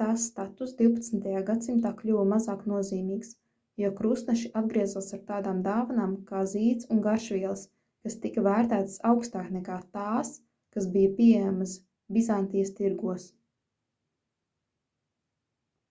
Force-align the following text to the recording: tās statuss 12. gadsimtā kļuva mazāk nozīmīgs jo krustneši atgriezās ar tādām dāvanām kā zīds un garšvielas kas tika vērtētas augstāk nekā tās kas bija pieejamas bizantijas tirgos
tās 0.00 0.22
statuss 0.30 0.72
12. 0.78 1.18
gadsimtā 1.50 1.90
kļuva 1.98 2.22
mazāk 2.30 2.62
nozīmīgs 2.70 3.28
jo 3.82 3.90
krustneši 4.00 4.48
atgriezās 4.60 5.10
ar 5.16 5.20
tādām 5.28 5.60
dāvanām 5.68 6.16
kā 6.32 6.40
zīds 6.54 6.88
un 6.96 7.02
garšvielas 7.04 7.62
kas 8.08 8.18
tika 8.24 8.44
vērtētas 8.48 8.96
augstāk 9.12 9.52
nekā 9.58 9.76
tās 9.98 10.32
kas 10.78 10.88
bija 10.96 11.12
pieejamas 11.20 11.76
bizantijas 12.18 12.74
tirgos 12.82 13.30